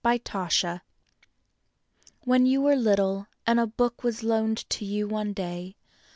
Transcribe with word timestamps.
WDfllSN 0.03 0.81
YOU 2.25 2.59
were 2.61 2.75
little, 2.75 3.27
and 3.45 3.59
a 3.59 3.67
book 3.67 4.03
was 4.03 4.23
loaned 4.23 4.67
to 4.71 4.83
you 4.83 5.07
one 5.07 5.31
day. 5.31 5.75